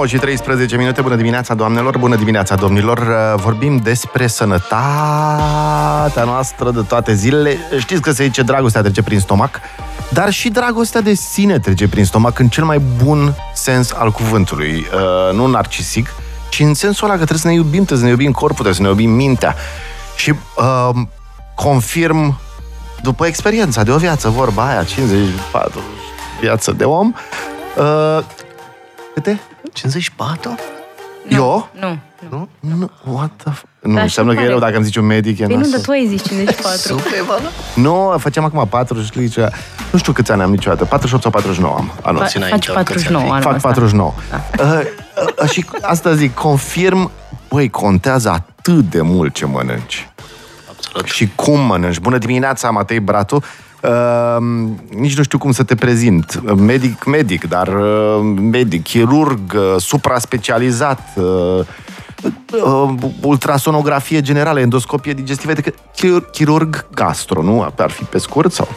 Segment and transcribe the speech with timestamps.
[0.00, 2.98] 9 și 13 minute, bună dimineața doamnelor, bună dimineața domnilor.
[2.98, 7.58] Uh, vorbim despre sănătatea noastră de toate zilele.
[7.78, 9.60] Știți că se zice dragostea trece prin stomac,
[10.08, 14.86] dar și dragostea de sine trece prin stomac în cel mai bun sens al cuvântului,
[14.94, 16.14] uh, nu narcisic,
[16.48, 18.74] ci în sensul ăla că trebuie să ne iubim, trebuie să ne iubim corpul, trebuie
[18.74, 19.54] să ne iubim mintea.
[20.16, 20.90] Și uh,
[21.54, 22.38] confirm
[23.02, 25.80] după experiența de o viață, vorba aia, 54
[26.40, 27.12] viață de om,
[27.76, 28.24] uh,
[29.14, 29.40] câte?
[29.72, 30.54] 54?
[31.28, 31.68] Nu, Eu?
[31.80, 31.98] Nu.
[32.28, 32.48] Nu?
[32.60, 34.48] Nu, what the f- Nu, Dar înseamnă și că e care?
[34.58, 35.72] rău dacă îmi zici un medic, e Păi nu, nasol.
[35.76, 36.78] dar tu ai zis 54.
[36.78, 37.48] Super, Ivana?
[37.74, 39.14] Nu, facem acum 40,
[39.92, 42.38] nu știu câți ani am niciodată, 48 sau 49 am anul Fa- ăsta.
[42.38, 43.46] înainte, faci câți 49 ar fi?
[43.46, 43.68] anul Fac ăsta.
[43.68, 44.14] 49.
[44.58, 44.82] Uh,
[45.42, 47.10] uh, și asta zic, confirm,
[47.48, 50.08] băi, contează atât de mult ce mănânci.
[50.70, 51.06] Absolut.
[51.08, 51.98] Și cum mănânci.
[51.98, 53.42] Bună dimineața, Matei Bratu.
[53.82, 54.36] Uh,
[54.88, 56.54] nici nu știu cum să te prezint.
[56.56, 61.60] Medic, medic, dar uh, medic, chirurg, uh, supra-specializat, uh,
[62.64, 67.72] uh, ultrasonografie generală, endoscopie digestivă, adică chir- chirurg gastro, nu?
[67.76, 68.68] Ar fi pe scurt sau?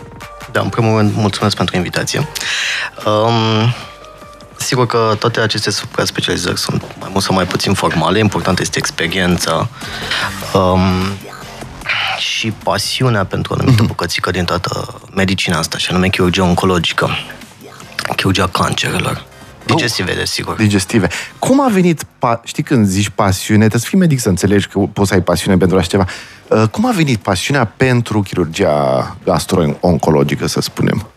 [0.51, 2.27] Da, în primul rând, mulțumesc pentru invitație.
[3.05, 3.73] Um,
[4.55, 8.19] sigur că toate aceste supra-specializări sunt mai mult sau mai puțin formale.
[8.19, 9.69] Important este experiența
[10.53, 10.81] um,
[12.17, 17.09] și pasiunea pentru o anumită bucățică din toată medicina asta, și anume chirurgia oncologică,
[18.15, 19.25] chirurgia cancerelor,
[19.65, 20.55] digestive, desigur.
[20.55, 21.07] Digestive.
[21.39, 24.79] Cum a venit, pa- știi când zici pasiune, trebuie să fii medic să înțelegi că
[24.79, 26.05] poți să ai pasiune pentru așa ceva.
[26.47, 31.07] Uh, Cum a venit pasiunea pentru chirurgia gastro-oncologică, să spunem?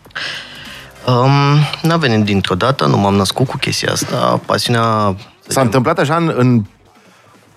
[1.07, 4.41] Um, n-a venit dintr-o dată, nu m-am născut cu chestia asta.
[4.45, 5.15] Pasiunea...
[5.47, 6.63] S-a întâmplat așa în, în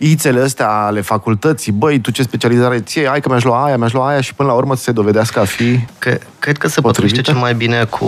[0.03, 3.93] ițele astea ale facultății, băi, tu ce specializare ție, hai că mi-aș lua aia, mi-aș
[3.93, 5.79] lua aia și până la urmă să se dovedească a fi...
[5.99, 6.81] Cre- cred că se Potrivită?
[6.81, 8.07] potrivește cel mai bine cu,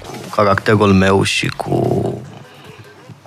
[0.00, 2.20] cu caracterul meu și cu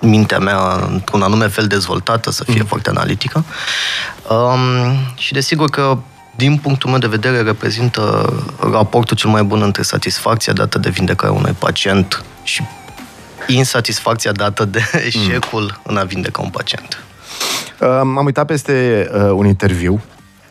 [0.00, 2.66] mintea mea într-un anume fel dezvoltată, să fie mm.
[2.66, 3.44] foarte analitică.
[4.28, 5.98] Um, și desigur că
[6.36, 8.32] din punctul meu de vedere, reprezintă
[8.72, 12.62] raportul cel mai bun între satisfacția dată de vindecarea unui pacient și
[13.46, 17.04] insatisfacția dată de eșecul în a vindeca un pacient.
[17.80, 20.00] Uh, M-am uitat peste uh, un interviu,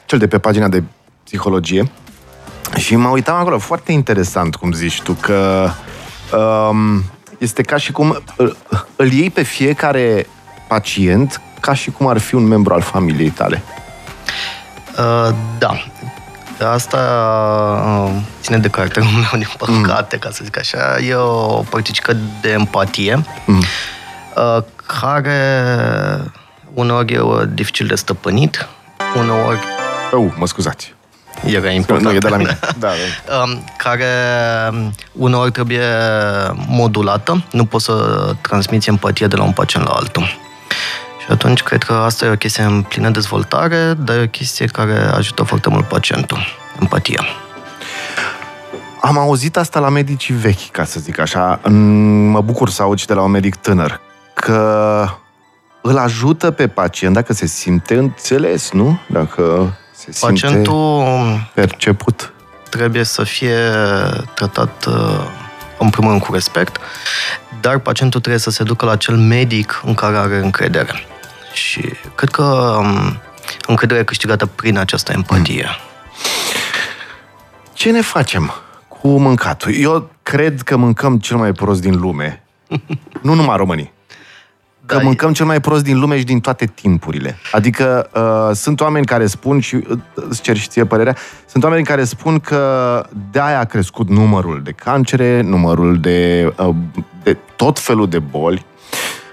[0.06, 0.84] cel de pe pagina de
[1.23, 1.91] psihologie,
[2.78, 5.69] și mă uitam acolo, foarte interesant cum zici tu, că
[6.38, 7.03] um,
[7.38, 8.57] este ca și cum îl,
[8.95, 10.28] îl iei pe fiecare
[10.68, 13.63] pacient ca și cum ar fi un membru al familiei tale.
[14.97, 15.84] Uh, da.
[16.72, 16.97] Asta
[17.85, 20.22] uh, ține de caracterul meu, din păcate, mm.
[20.22, 20.97] ca să zic așa.
[21.07, 23.63] E o părticică de empatie mm.
[24.35, 25.41] uh, care
[26.79, 28.67] uneori e uh, dificil de stăpânit,
[29.16, 29.59] uneori
[30.12, 30.94] Oh, mă scuzați.
[31.45, 32.07] era important.
[32.07, 32.59] Nu, e de la mine.
[32.79, 32.88] Da,
[33.28, 33.35] da.
[33.41, 34.06] Um, care
[34.72, 35.81] um, uneori trebuie
[36.68, 37.44] modulată.
[37.51, 37.94] Nu poți să
[38.41, 40.23] transmiți empatie de la un pacient la altul.
[41.19, 44.66] Și atunci cred că asta e o chestie în plină dezvoltare, dar e o chestie
[44.66, 46.38] care ajută foarte mult pacientul.
[46.79, 47.23] Empatia.
[49.01, 51.59] Am auzit asta la medicii vechi, ca să zic așa.
[51.63, 54.00] Mm, Mă bucur să aud și de la un medic tânăr,
[54.34, 55.07] că
[55.81, 59.00] îl ajută pe pacient dacă se simte înțeles, nu?
[59.07, 61.03] Dacă se simte Pacientul
[61.53, 62.34] perceput.
[62.69, 63.57] trebuie să fie
[64.34, 65.25] tratat uh,
[65.79, 66.78] în primul rând cu respect,
[67.62, 70.94] dar pacientul trebuie să se ducă la acel medic în care are încredere.
[71.53, 72.44] Și cred că
[72.79, 73.19] um,
[73.68, 75.68] încrederea e câștigată prin această empatie.
[77.73, 78.53] Ce ne facem
[78.88, 79.75] cu mâncatul?
[79.75, 82.44] Eu cred că mâncăm cel mai prost din lume.
[83.22, 83.94] nu numai românii.
[84.89, 87.38] Că Da, e- mâncăm cel mai prost din lume și din toate timpurile.
[87.51, 91.83] Adică uh, sunt oameni care spun, și uh, îți cer și ție părerea, sunt oameni
[91.83, 96.75] care spun că de-aia a crescut numărul de cancere, numărul de, uh,
[97.24, 98.65] de tot felul de boli,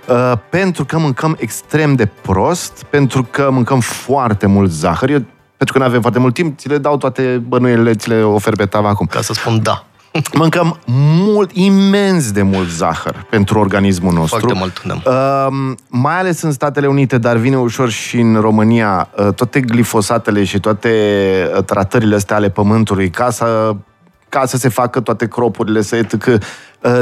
[0.08, 5.10] uh, pentru că mâncăm extrem de prost, pentru că mâncăm foarte mult zahăr.
[5.10, 5.24] Eu,
[5.56, 8.56] pentru că nu avem foarte mult timp, ți le dau toate bănuielile, ți le ofer
[8.56, 9.06] pe tavă acum.
[9.06, 9.85] Ca să spun da.
[10.32, 14.38] Mâncăm mult, imens de mult zahăr pentru organismul nostru.
[14.38, 15.10] Foarte mult, da.
[15.10, 20.44] Uh, mai ales în Statele Unite, dar vine ușor și în România, uh, toate glifosatele
[20.44, 20.90] și toate
[21.56, 23.76] uh, tratările astea ale pământului, ca să,
[24.28, 26.40] ca să se facă toate cropurile, să etc., uh,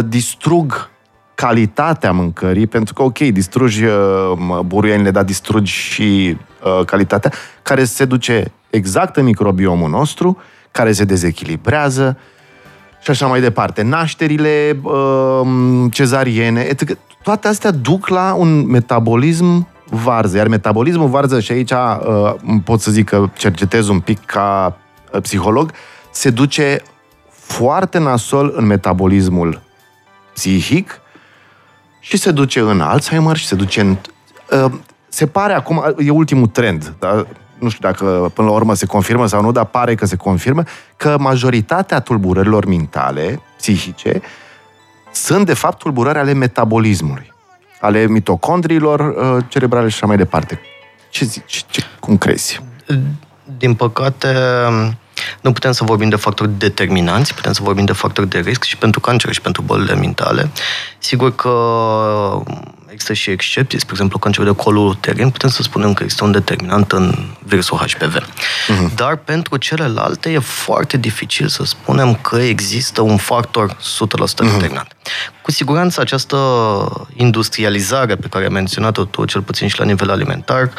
[0.06, 0.92] distrug
[1.34, 3.92] calitatea mâncării, pentru că, ok, distrugi uh,
[4.36, 7.32] mă, buruienile, dar distrugi și uh, calitatea,
[7.62, 10.38] care se duce exact în microbiomul nostru,
[10.70, 12.18] care se dezechilibrează,
[13.04, 13.82] și așa mai departe.
[13.82, 16.98] Nașterile um, cezariene, etc.
[17.22, 20.36] Toate astea duc la un metabolism varză.
[20.36, 22.34] Iar metabolismul varză, și aici uh,
[22.64, 24.76] pot să zic că cercetez un pic ca
[25.12, 25.72] uh, psiholog,
[26.10, 26.82] se duce
[27.30, 29.60] foarte nasol în metabolismul
[30.34, 31.00] psihic
[32.00, 33.96] și se duce în Alzheimer și se duce în...
[34.64, 34.72] Uh,
[35.08, 37.26] se pare acum, e ultimul trend, dar
[37.64, 40.62] nu știu dacă până la urmă se confirmă sau nu, dar pare că se confirmă,
[40.96, 44.20] că majoritatea tulburărilor mentale, psihice,
[45.12, 47.32] sunt de fapt tulburări ale metabolismului,
[47.80, 50.60] ale mitocondriilor uh, cerebrale și așa mai departe.
[51.10, 51.64] Ce zici?
[51.70, 52.60] Ce, cum crezi?
[53.58, 54.34] Din păcate,
[55.40, 58.76] nu putem să vorbim de factori determinanți, putem să vorbim de factori de risc și
[58.76, 60.50] pentru cancer și pentru bolile mentale.
[60.98, 61.50] Sigur că
[62.94, 66.32] există și excepții, spre exemplu cancerul de colul uterin, putem să spunem că există un
[66.32, 68.16] determinant în virusul HPV.
[68.16, 68.94] Uh-huh.
[68.94, 74.52] Dar pentru celelalte e foarte dificil să spunem că există un factor 100% uh-huh.
[74.52, 74.96] determinant.
[75.42, 76.38] Cu siguranță această
[77.14, 80.70] industrializare pe care ai menționat-o tu, cel puțin și la nivel alimentar,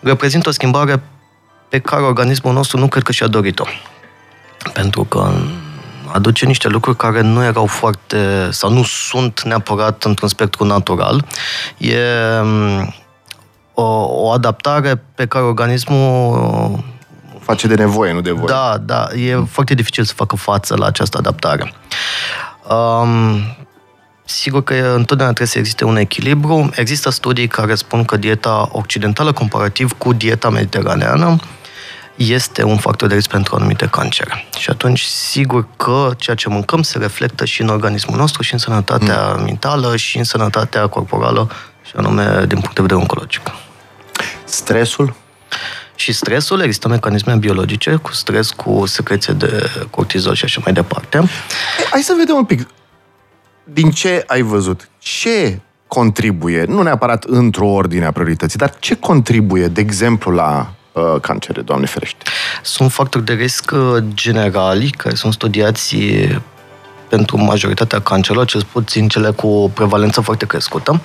[0.00, 1.02] reprezintă o schimbare
[1.68, 3.64] pe care organismul nostru nu cred că și-a dorit-o.
[4.72, 5.32] Pentru că
[6.12, 11.24] aduce niște lucruri care nu erau foarte, sau nu sunt neapărat într-un spectru natural.
[11.78, 11.96] E
[12.42, 12.94] mm,
[13.74, 16.84] o, o adaptare pe care organismul
[17.40, 18.46] face de nevoie, nu de voie.
[18.46, 19.44] Da, da, e mm.
[19.44, 21.72] foarte dificil să facă față la această adaptare.
[22.68, 23.40] Um,
[24.24, 26.70] sigur că întotdeauna trebuie să existe un echilibru.
[26.74, 31.36] Există studii care spun că dieta occidentală comparativ cu dieta mediteraneană
[32.30, 34.44] este un factor de risc pentru anumite cancere.
[34.58, 38.58] Și atunci, sigur că ceea ce mâncăm se reflectă și în organismul nostru, și în
[38.58, 39.44] sănătatea mm.
[39.44, 41.50] mentală, și în sănătatea corporală,
[41.82, 43.40] și anume din punct de vedere oncologic.
[44.44, 45.14] Stresul?
[45.94, 51.28] Și stresul, există mecanisme biologice cu stres, cu secreție de cortizol și așa mai departe.
[51.90, 52.68] Hai să vedem un pic.
[53.64, 54.88] Din ce ai văzut?
[54.98, 60.81] Ce contribuie, nu neapărat într-o ordine a priorității, dar ce contribuie, de exemplu, la uh,
[61.20, 62.24] cancere, Doamne ferește?
[62.62, 65.96] Sunt factori de risc uh, generali care sunt studiați
[67.08, 71.00] pentru majoritatea cancerelor, cel puțin cele cu prevalență foarte crescută.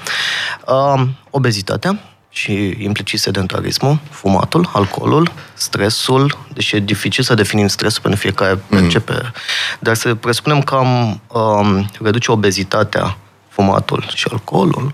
[0.67, 1.99] Uh, obezitatea,
[2.37, 8.79] și implicit sedentarismul, fumatul, alcoolul, stresul, deși e dificil să definim stresul pentru fiecare mm.
[8.79, 9.31] percepe, mm.
[9.79, 13.17] dar să presupunem că am um, reduce obezitatea,
[13.47, 14.93] fumatul și alcoolul,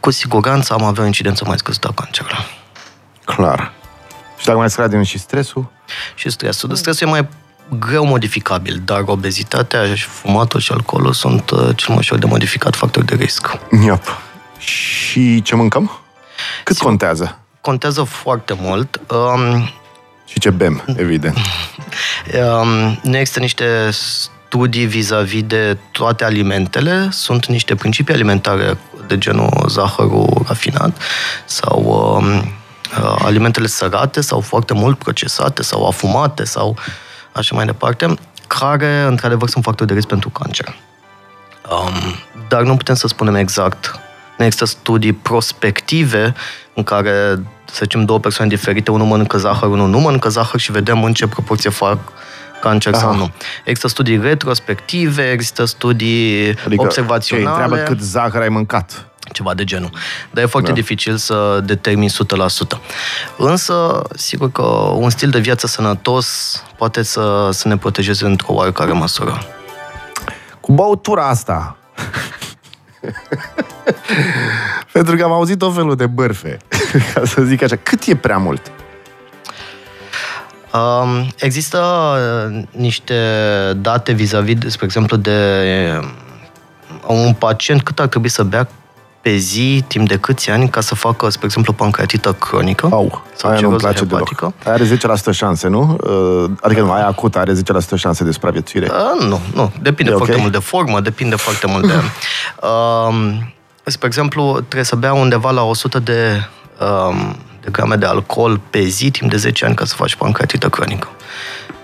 [0.00, 2.46] cu siguranță am avea o incidență mai scăzută a cancerului.
[3.24, 3.72] Clar.
[4.38, 5.70] Și dacă mai scade și stresul?
[6.14, 6.74] Și stresul.
[6.74, 7.28] Stresul e mai
[7.78, 12.76] greu modificabil, dar obezitatea, și fumatul și alcoolul sunt uh, cel mai ușor de modificat
[12.76, 13.58] factor de risc.
[13.84, 14.20] Iop.
[14.58, 16.00] Și ce mâncăm?
[16.64, 17.38] Cât Sim, contează?
[17.60, 19.00] Contează foarte mult.
[19.10, 19.70] Um,
[20.26, 21.36] și ce bem, evident.
[22.34, 27.08] Um, nu există niște studii vis-a-vis de toate alimentele.
[27.10, 31.02] Sunt niște principii alimentare de genul zahărul rafinat
[31.44, 31.82] sau
[32.20, 32.44] um, Uh,
[33.18, 36.76] alimentele sărate sau foarte mult procesate sau afumate sau
[37.32, 38.14] așa mai departe,
[38.46, 40.76] care într-adevăr sunt factori de risc pentru cancer.
[41.70, 42.14] Um,
[42.48, 44.00] dar nu putem să spunem exact.
[44.38, 46.34] Nu există studii prospective
[46.74, 50.72] în care, să zicem, două persoane diferite, unul mănâncă zahăr, unul nu mănâncă zahăr și
[50.72, 51.98] vedem în ce proporție fac
[52.60, 53.02] cancer Aha.
[53.02, 53.30] sau nu.
[53.64, 57.56] Există studii retrospective, există studii adică, observaționale.
[57.56, 59.90] Ce, întreabă cât zahăr ai mâncat ceva de genul.
[60.30, 60.74] Dar e foarte da.
[60.74, 62.78] dificil să determini 100%.
[63.36, 64.62] Însă, sigur că
[64.94, 66.26] un stil de viață sănătos
[66.76, 69.38] poate să, să ne protejeze într-o oarecare măsură.
[70.60, 71.76] Cu băutura asta,
[74.92, 76.56] pentru că am auzit o felul de bărfe,
[77.14, 77.76] ca să zic așa.
[77.76, 78.72] Cât e prea mult?
[80.72, 83.14] Um, există uh, niște
[83.76, 85.60] date vis-a-vis, spre exemplu, de
[86.00, 86.08] uh,
[87.06, 88.68] un pacient cât ar trebui să bea
[89.20, 93.50] pe zi, timp de câți ani, ca să facă, spre exemplu, pancreatită cronică Au, sau
[93.50, 94.54] aia nu place hepatică.
[94.62, 94.80] Deloc.
[94.80, 95.98] Are 10% șanse, nu?
[96.00, 97.56] Uh, adică nu, aia acută are 10%
[97.94, 98.90] șanse de supraviețuire.
[98.90, 99.72] Uh, nu, nu.
[99.82, 100.42] Depinde e foarte okay?
[100.42, 101.94] mult de formă, depinde foarte mult de...
[102.62, 103.36] Uh,
[103.84, 106.48] spre exemplu, trebuie să bea undeva la 100 de,
[106.80, 107.16] uh,
[107.60, 111.08] de grame de alcool pe zi, timp de 10 ani, ca să faci pancreatită cronică.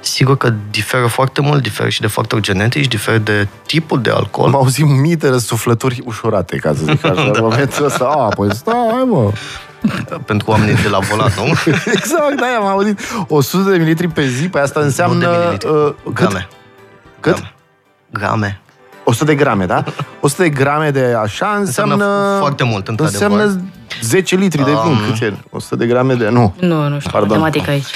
[0.04, 4.46] Sigur că diferă foarte mult, diferă și de factori genetici, diferă de tipul de alcool.
[4.46, 7.20] Am auzit mii de răsuflături ușurate, ca să zic așa, da.
[7.22, 8.04] în momentul ăsta.
[8.04, 9.32] A, păi stai, mă.
[10.24, 11.44] Pentru oamenii de la volan, nu?
[11.96, 15.26] exact, da, am auzit 100 de mililitri pe zi, pe asta înseamnă...
[15.26, 16.14] Nu de uh, cât?
[16.14, 16.48] Grame.
[17.20, 17.34] Cât?
[17.34, 17.52] Grame.
[18.10, 18.60] grame.
[19.04, 19.84] 100 de grame, da?
[20.20, 21.94] 100 de grame de așa înseamnă...
[21.94, 23.60] înseamnă foarte mult, într Înseamnă
[24.02, 25.34] 10 litri de vin, um, cât e?
[25.50, 26.28] 100 de grame de...
[26.28, 26.54] Nu.
[26.60, 27.38] Nu, nu știu, Pardon.
[27.38, 27.86] matematica aici.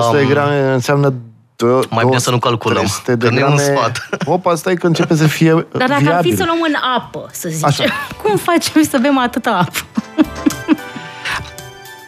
[0.00, 1.14] 100 de grame înseamnă
[1.56, 3.40] Do- Mai bine să nu calculăm, de că grame...
[3.40, 4.08] nu un sfat.
[4.26, 6.12] Opa, stai că începe să fie Dar dacă viabil.
[6.12, 7.84] ar fi să luăm în apă, să zicem, așa.
[8.22, 9.78] cum facem să bem atâta apă?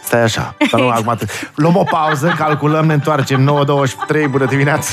[0.07, 0.55] Stai așa.
[0.71, 1.19] Să nu, acum
[1.55, 3.65] Luăm o pauză, calculăm, ne întoarcem
[4.25, 4.91] 9.23, bună dimineața!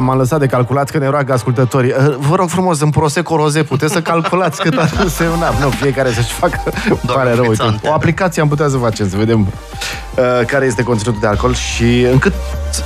[0.00, 1.90] M-am lăsat de calculat că ne roagă ascultătorii.
[1.90, 5.52] Uh, Vă rog frumos, în Prosecco Roze puteți să calculați cât ar însemna.
[5.60, 6.60] Nu, fiecare să-și facă...
[7.06, 7.54] Pare rău, uite.
[7.54, 7.88] frițante.
[7.88, 12.06] O aplicație am putea să facem, să vedem uh, care este conținutul de alcool și
[12.12, 12.32] în cât...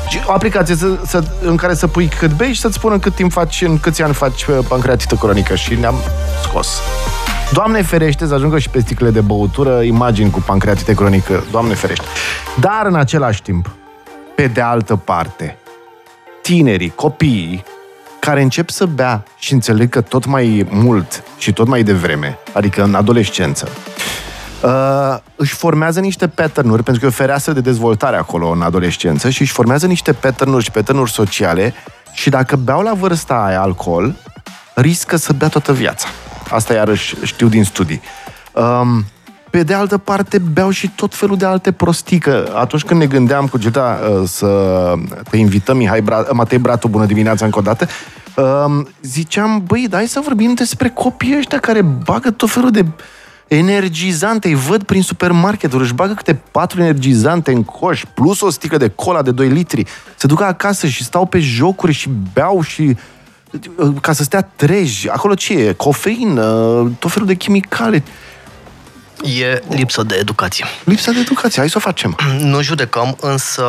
[0.08, 3.00] și O aplicație să, să, în care să pui cât bei și să-ți spună în
[3.00, 5.94] cât timp faci, în câți ani faci uh, pancreatită cronică și ne-am
[6.42, 6.68] scos.
[7.52, 11.44] Doamne ferește să ajungă și pe sticlele de băutură imagini cu pancreatită cronică.
[11.50, 12.04] Doamne ferește.
[12.60, 13.70] Dar în același timp,
[14.36, 15.58] pe de altă parte,
[16.44, 17.64] tinerii, copiii,
[18.20, 22.82] care încep să bea și înțeleg că tot mai mult și tot mai devreme, adică
[22.82, 23.68] în adolescență,
[24.62, 29.30] uh, își formează niște pattern-uri, pentru că e o fereastră de dezvoltare acolo în adolescență
[29.30, 31.74] și își formează niște pattern-uri și pattern-uri sociale
[32.12, 34.14] și dacă beau la vârsta aia alcool,
[34.74, 36.06] riscă să bea toată viața.
[36.50, 38.00] Asta iarăși știu din studii.
[38.52, 39.04] Um,
[39.54, 43.06] pe de altă parte, beau și tot felul de alte prostii, că atunci când ne
[43.06, 44.48] gândeam cu Gilda uh, să
[45.30, 47.86] te invităm, Mihai Bra- Matei Bratu, bună dimineața încă o dată,
[48.36, 52.84] um, ziceam, băi, dai să vorbim despre copiii ăștia care bagă tot felul de
[53.48, 58.76] energizante, îi văd prin supermarketuri, își bagă câte patru energizante în coș, plus o sticlă
[58.76, 62.96] de cola de 2 litri, se duc acasă și stau pe jocuri și beau și
[63.76, 65.08] uh, ca să stea treji.
[65.08, 65.72] Acolo ce e?
[65.72, 66.42] Cofeină,
[66.98, 68.02] tot felul de chimicale.
[69.24, 70.64] E lipsă de educație.
[70.84, 72.16] Lipsa de educație, hai să o facem.
[72.38, 73.64] Nu judecăm, însă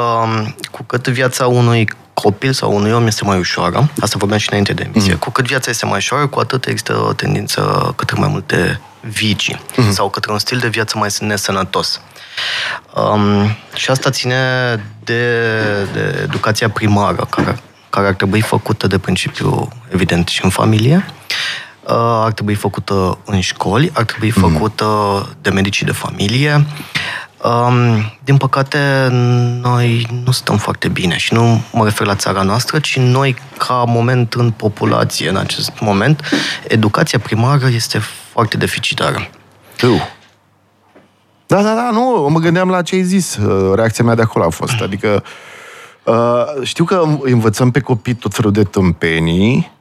[0.72, 4.74] cu cât viața unui copil sau unui om este mai ușoară, asta vorbeam și înainte
[4.74, 5.18] de emisie, mm.
[5.18, 9.62] cu cât viața este mai ușoară, cu atât există o tendință către mai multe vicii
[9.76, 9.92] mm.
[9.92, 12.02] sau către un stil de viață mai nesănătos.
[12.96, 14.40] Um, și asta ține
[15.04, 15.42] de,
[15.94, 17.60] de educația primară, care,
[17.90, 21.14] care ar trebui făcută de principiu, evident, și în familie, uh,
[21.88, 24.86] ar trebui făcută în școli, ar trebui făcută
[25.42, 26.66] de medicii de familie.
[27.44, 29.08] Um, din păcate,
[29.62, 33.84] noi nu stăm foarte bine și nu mă refer la țara noastră, ci noi, ca
[33.88, 36.22] moment în populație, în acest moment,
[36.68, 38.00] educația primară este
[38.32, 39.30] foarte deficitară.
[39.78, 40.10] Tu.
[41.48, 43.36] Da, da, da, nu, mă gândeam la ce ai zis.
[43.36, 44.82] Uh, Reacția mea de acolo a fost.
[44.88, 45.24] Adică
[46.04, 49.72] uh, știu că învățăm pe copii tot felul de tâmpenii,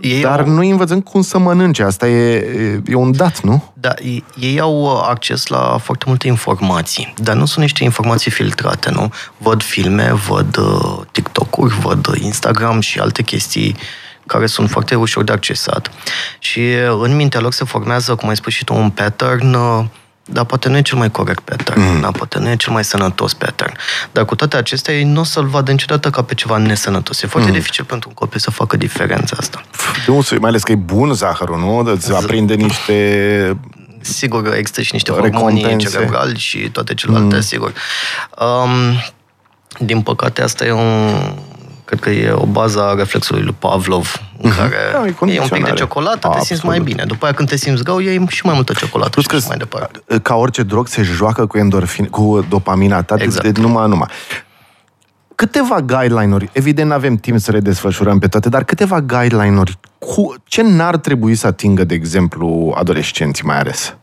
[0.00, 1.82] Ei dar au, nu îi învățăm cum să mănânce.
[1.82, 3.72] Asta e, e un dat, nu?
[3.80, 8.30] da, ei- ei au uh, acces la foarte multe informații, dar nu sunt niște informații
[8.30, 9.12] filtrate, nu?
[9.38, 13.76] Văd filme, văd uh, TikTok-uri, văd uh, Instagram și alte chestii
[14.26, 15.90] care sunt foarte ușor de accesat.
[16.38, 19.84] Și uh, în mintea lor se formează, cum ai spus și tu, un pattern uh,
[20.32, 22.00] dar poate nu e cel mai corect pattern, mm.
[22.00, 23.72] dar poate nu e cel mai sănătos pattern.
[24.12, 27.22] Dar cu toate acestea, ei nu o să-l vadă niciodată ca pe ceva nesănătos.
[27.22, 27.54] E foarte mm.
[27.54, 29.62] dificil pentru un copil să facă diferența asta.
[30.06, 31.90] Nu, mai ales că e bun zahărul, nu?
[31.92, 33.56] Îți aprinde niște...
[34.00, 35.88] Sigur, există și niște hormoni Recompense.
[35.88, 37.40] cerebrali și toate celelalte, mm.
[37.40, 37.72] sigur.
[38.38, 38.70] Um,
[39.78, 41.14] din păcate, asta e un...
[41.90, 45.12] Cred că e o bază a reflexului lui Pavlov, în care Da, e e un
[45.14, 45.74] pic de condiționare.
[45.74, 46.64] ciocolată, te simți Absolut.
[46.76, 47.04] mai bine.
[47.06, 49.46] După aia, când te simți rău, iei și mai multă ciocolată Plus și că așa
[49.48, 50.00] mai departe.
[50.22, 53.42] ca orice drog se joacă cu endorfin, cu dopamina ta Exact.
[53.44, 54.08] de, de numai numai.
[55.34, 60.34] Câteva guideline-uri, evident nu avem timp să le desfășurăm pe toate, dar câteva guideline-uri, cu
[60.44, 63.94] ce n-ar trebui să atingă, de exemplu, adolescenții mai ales?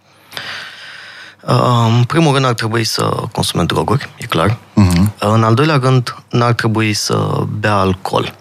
[1.47, 4.57] Uh, În primul rând ar trebui să consume droguri, e clar.
[4.57, 5.03] Uh-huh.
[5.19, 8.35] În al doilea rând, n-ar trebui să bea alcool.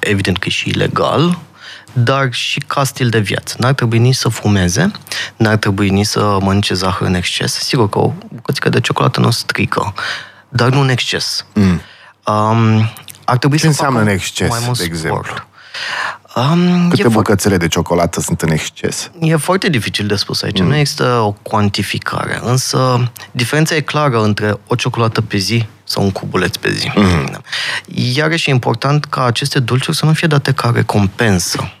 [0.00, 1.38] Evident că e și ilegal,
[1.92, 3.56] dar și ca stil de viață.
[3.58, 4.90] N-ar trebui nici să fumeze,
[5.36, 7.52] n-ar trebui nici să mănânce zahăr în exces.
[7.52, 9.94] Sigur că o bucățică de ciocolată nu strică,
[10.48, 11.44] dar nu în exces.
[11.54, 11.80] Mm.
[12.24, 12.90] Um,
[13.24, 15.22] ar trebui Ce să înseamnă facă în exces, mai mult de exemplu?
[15.24, 15.46] sport.
[16.52, 19.10] Um, Câte e, fo- bucățele de ciocolată sunt în exces?
[19.20, 20.60] E foarte dificil de spus aici.
[20.60, 20.66] Mm.
[20.66, 22.40] Nu există o cuantificare.
[22.42, 26.90] Însă, diferența e clară între o ciocolată pe zi sau un cubuleț pe zi.
[26.94, 27.40] Mm.
[28.14, 31.72] Iarăși e important ca aceste dulciuri să nu fie date ca recompensă.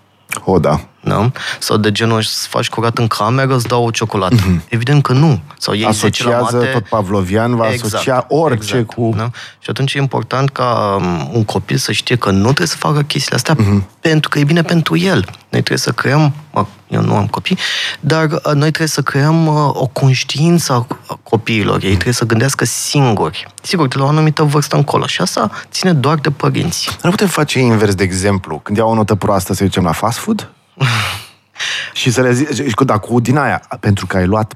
[0.44, 0.87] O, da.
[1.00, 1.30] Da?
[1.58, 4.36] Sau de genul, să faci curat în cameră, îți dau o ciocolată.
[4.36, 4.68] Mm-hmm.
[4.68, 5.40] Evident că nu.
[5.58, 9.12] Sau iei 10 la Asociază, mate, tot Pavlovian va asocia orice exact, cu...
[9.16, 9.30] Da?
[9.58, 13.02] Și atunci e important ca um, un copil să știe că nu trebuie să facă
[13.02, 13.80] chestiile astea Mhm.
[13.80, 14.00] uh-huh.
[14.00, 15.24] pentru că e bine pentru el.
[15.24, 17.58] Noi trebuie să creăm, mă, eu nu am copii,
[18.00, 21.82] dar uh, noi trebuie să creăm uh, o conștiință a a copiilor.
[21.82, 23.46] Ei trebuie să gândească singuri.
[23.62, 25.06] Sigur, de la o anumită vârstă încolo.
[25.06, 26.98] Și asta ține doar de părinți.
[27.02, 28.58] Nu putem face invers, de exemplu.
[28.58, 30.50] Când iau o notă proastă, să ducem la fast food?
[31.92, 34.54] și să le zic, da, cu din aia, pentru că ai luat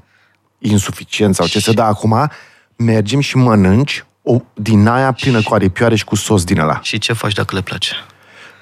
[0.57, 2.29] insuficient sau ce să da acum,
[2.75, 6.79] mergem și mănânci o din aia plină cu aripioare și cu sos din ăla.
[6.81, 7.95] Și ce faci dacă le place?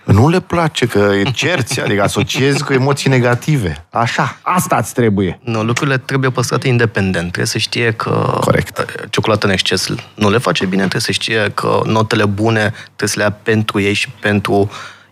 [0.04, 3.86] Nu le place că e cerți, adică asociezi cu emoții negative.
[3.90, 5.40] Așa, asta îți trebuie.
[5.44, 7.26] Nu, lucrurile trebuie păstrate independent.
[7.26, 8.86] Trebuie să știe că Corect.
[9.10, 13.14] ciocolată în exces nu le face bine, trebuie să știe că notele bune trebuie să
[13.18, 14.70] le ia pentru ei și pentru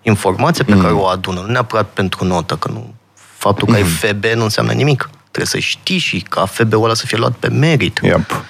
[0.09, 0.81] informație pe mm.
[0.81, 3.77] care o adună, nu neapărat pentru notă, că nu, faptul că mm.
[3.77, 5.09] ai FB nu înseamnă nimic.
[5.21, 7.99] Trebuie să știi și ca FB-ul ăla să fie luat pe merit.
[8.03, 8.45] Yep.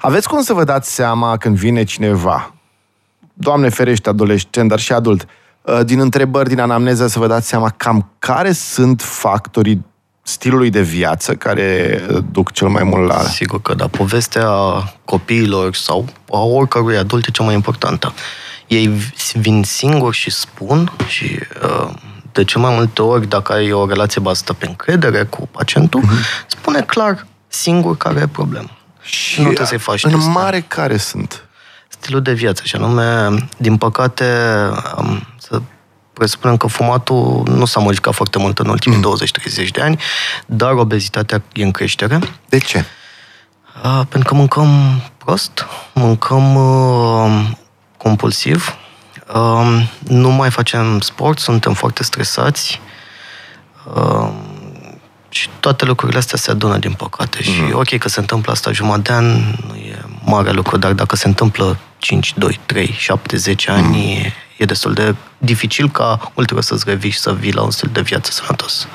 [0.00, 2.56] Aveți cum să vă dați seama când vine cineva,
[3.38, 5.26] Doamne ferește, adolescent, dar și adult,
[5.62, 9.84] uh, din întrebări, din anamneză, să vă dați seama cam care sunt factorii
[10.22, 13.18] stilului de viață care uh, duc cel mai mult la...
[13.20, 14.48] Sigur că da, povestea
[15.04, 18.12] copiilor sau a oricărui adult e cea mai importantă.
[18.66, 18.88] Ei
[19.32, 21.90] vin singuri și spun și uh,
[22.32, 26.46] de ce mai multe ori, dacă ai o relație bazată pe încredere cu pacientul, uh-huh.
[26.46, 28.70] spune clar singur care e problema.
[29.00, 30.30] Și nu trebuie să-i faci În testa.
[30.30, 31.44] mare care sunt?
[31.88, 34.24] Stilul de viață, și anume, din păcate,
[34.96, 35.60] um, să
[36.12, 39.16] presupunem că fumatul nu s-a modificat foarte mult în ultimii mm.
[39.66, 40.00] 20-30 de ani,
[40.46, 42.18] dar obezitatea e în creștere.
[42.48, 42.84] De ce?
[43.84, 47.48] Uh, pentru că mâncăm prost, mâncăm uh,
[47.96, 48.76] compulsiv,
[49.34, 52.80] uh, nu mai facem sport, suntem foarte stresați
[53.94, 54.28] uh,
[55.28, 57.38] și toate lucrurile astea se adună, din păcate.
[57.46, 57.52] Mm.
[57.52, 59.24] Și ok că se întâmplă asta jumătate de an,
[59.68, 63.94] nu e mare lucru, dar dacă se întâmplă 5, 2, 3, 7, 10 ani, mm.
[63.94, 67.90] e, e destul de dificil ca ulterior să-ți revii și să vii la un stil
[67.92, 68.88] de viață sănătos.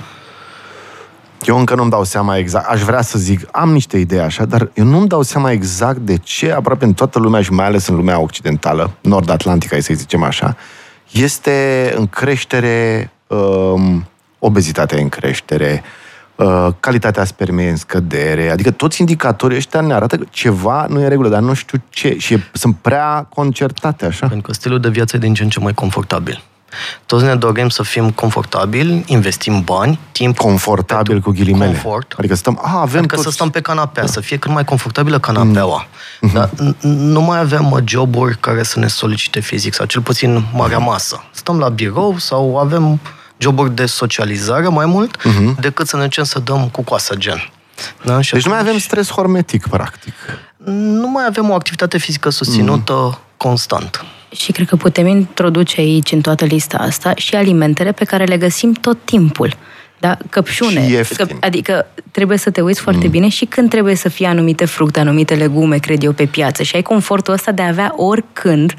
[1.46, 4.70] Eu încă nu-mi dau seama exact, aș vrea să zic, am niște idei așa, dar
[4.74, 7.96] eu nu-mi dau seama exact de ce aproape în toată lumea și mai ales în
[7.96, 10.56] lumea occidentală, nord-atlantică, să zicem așa,
[11.12, 14.08] este în creștere, um,
[14.40, 15.84] obezitatea în creștere,
[16.36, 21.04] uh, calitatea spermei în scădere, adică toți indicatorii ăștia ne arată că ceva nu e
[21.04, 24.28] în regulă, dar nu știu ce și sunt prea concertate așa.
[24.28, 26.44] Pentru că stilul de viață e din ce în ce mai confortabil.
[27.06, 30.38] Toți ne dorim să fim confortabili, investim bani, timp...
[30.38, 31.72] Confortabil cu ghilimele.
[31.72, 32.14] Confort.
[32.18, 32.60] Adică stăm...
[32.64, 33.28] A, avem adică toți...
[33.28, 35.88] să stăm pe canapea, să fie cât mai confortabilă canapeaua.
[36.22, 36.30] Mm.
[36.34, 36.50] Dar
[36.82, 40.84] nu mai avem uh, joburi care să ne solicite fizic, sau cel puțin marea mm.
[40.84, 41.24] masă.
[41.32, 43.00] Stăm la birou sau avem
[43.38, 45.60] joburi de socializare mai mult, mm-hmm.
[45.60, 47.50] decât să ne ducem să dăm cu coasa gen.
[48.04, 48.22] Da?
[48.22, 50.14] Și deci nu mai avem stres hormetic, practic.
[50.74, 53.18] Nu mai avem o activitate fizică susținută mm.
[53.38, 54.06] constant.
[54.32, 58.38] Și cred că putem introduce aici, în toată lista asta, și alimentele pe care le
[58.38, 59.56] găsim tot timpul.
[60.02, 60.18] Da?
[60.30, 61.04] Căpșune.
[61.16, 63.12] Că, adică trebuie să te uiți foarte mm.
[63.12, 66.64] bine și când trebuie să fie anumite fructe, anumite legume, cred eu, pe piață.
[66.64, 68.74] Și ai confortul ăsta de a avea oricând,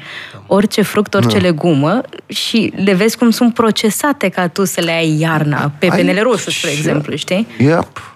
[0.47, 1.43] orice fruct, orice no.
[1.43, 6.21] legumă și le vezi cum sunt procesate ca tu să le ai iarna, pe penele
[6.21, 7.47] roșu, spre exemplu, știi?
[7.59, 8.15] Yep.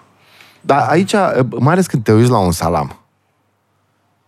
[0.61, 1.13] Dar aici,
[1.59, 3.06] mai ales când te uiți la un salam,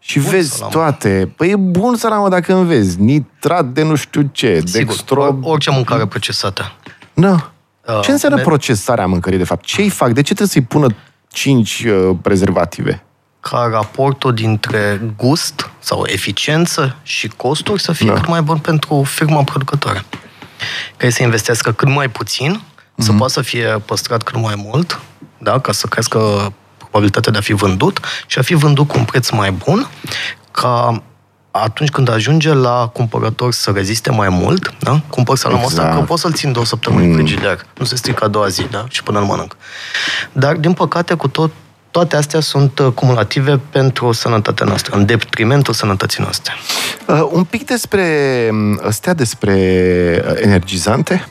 [0.09, 0.69] și bun vezi salam.
[0.69, 1.31] toate.
[1.35, 3.01] Păi e bun salamă dacă îmi vezi.
[3.01, 5.37] Nitrat de nu știu ce, Sigur, dextro...
[5.41, 6.71] orice mâncare procesată.
[7.13, 7.51] Da.
[7.87, 8.43] Uh, ce înseamnă me...
[8.43, 9.65] procesarea mâncării, de fapt?
[9.65, 10.07] Ce-i fac?
[10.07, 10.87] De ce trebuie să-i pună
[11.27, 13.03] cinci uh, prezervative?
[13.39, 18.13] Ca raportul dintre gust sau eficiență și costuri să fie da.
[18.13, 20.03] cât mai bun pentru firma producătoare.
[20.97, 22.97] Care să investească cât mai puțin, mm-hmm.
[22.97, 23.17] să mhm.
[23.17, 24.99] poată să fie păstrat cât mai mult,
[25.37, 25.59] da?
[25.59, 26.53] ca să crească
[26.89, 29.89] probabilitatea de a fi vândut și a fi vândut cu un preț mai bun,
[30.51, 31.03] ca
[31.51, 35.01] atunci când ajunge la cumpărător să reziste mai mult, da?
[35.09, 35.87] cumpăr salamul exact.
[35.87, 37.13] ăsta, că pot să-l țin două săptămâni mm.
[37.13, 38.85] frigider, nu se strică a doua zi, da?
[38.89, 39.57] și până îl mănânc.
[40.31, 41.51] Dar, din păcate, cu tot,
[41.91, 46.53] toate astea sunt uh, cumulative pentru sănătatea noastră, în detrimentul sănătății noastre.
[47.05, 48.05] Uh, un pic despre,
[48.87, 49.53] astea despre
[50.29, 51.27] uh, energizante?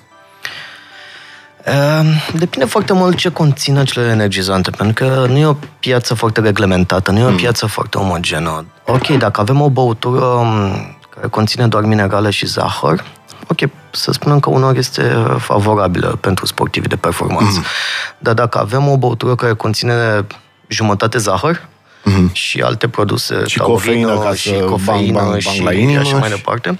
[1.64, 6.40] Ehm, depinde foarte mult ce conțin acele energizante, pentru că nu e o piață foarte
[6.40, 7.37] reglementată, nu e o mm.
[7.37, 8.64] piață foarte omogenă.
[8.87, 13.05] Ok, dacă avem o băutură mm, care conține doar minerale și zahăr,
[13.47, 15.03] ok, să spunem că unor este
[15.38, 17.59] favorabilă pentru sportivi de performanță.
[17.59, 17.64] Mm.
[18.18, 20.27] Dar dacă avem o băutură care conține
[20.66, 21.68] jumătate zahăr,
[22.05, 22.33] mm-hmm.
[22.33, 26.16] și alte produse, și cofeină, ca și cofeină bang, bang, și, bang la inimă așa
[26.16, 26.79] mai departe.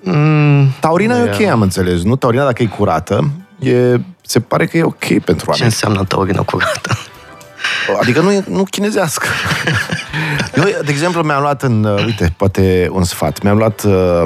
[0.00, 2.16] Mm, taurina e ok, am înțeles, nu?
[2.16, 5.56] Taurina, dacă e curată, e, se pare că e ok pentru oameni.
[5.56, 6.98] Ce înseamnă taurină curată?
[8.00, 9.26] Adică nu, e, nu chinezească.
[10.56, 14.22] Eu, de exemplu, mi-am luat în, uh, uite, poate un sfat, mi-am luat uh,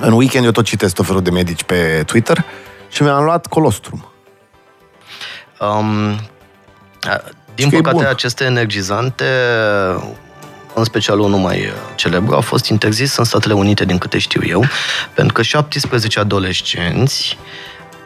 [0.00, 2.44] în weekend, eu tot citesc tot felul de medici pe Twitter
[2.88, 4.12] și mi-am luat colostrum.
[5.60, 6.18] Um,
[7.54, 9.24] din păcate, aceste energizante,
[10.74, 14.40] în special unul mai uh, celebru, a fost interzis în Statele Unite, din câte știu
[14.44, 14.64] eu,
[15.14, 17.38] pentru că 17 adolescenți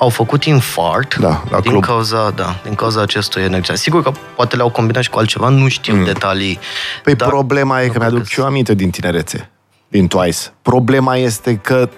[0.01, 1.85] au făcut infart da, la din, club.
[1.85, 3.77] cauza, da, din cauza acestui energie.
[3.77, 6.05] Sigur că poate le-au combinat și cu altceva, nu știu mm.
[6.05, 6.59] detalii.
[7.05, 9.51] Păi problema e că mi-aduc și eu aminte din tinerețe,
[9.89, 10.39] din Twice.
[10.63, 11.89] Problema este că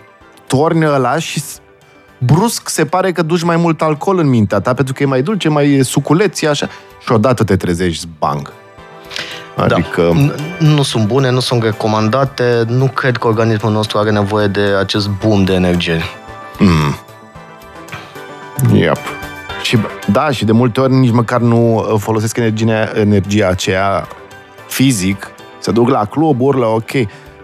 [0.46, 1.58] torni ăla și s-
[2.18, 5.22] brusc se pare că duci mai mult alcool în mintea ta, pentru că e mai
[5.22, 6.68] dulce, mai e suculeț, e așa.
[7.04, 8.52] Și odată te trezești, bang.
[9.56, 10.12] Adică...
[10.14, 10.34] Da.
[10.34, 14.60] N- Nu sunt bune, nu sunt recomandate, nu cred că organismul nostru are nevoie de
[14.60, 16.02] acest boom de energie.
[18.72, 18.98] Yep.
[19.62, 19.78] Și,
[20.12, 24.08] da, și de multe ori nici măcar nu uh, folosesc energia, energia aceea
[24.68, 26.90] fizic, se duc la cluburi, la ok,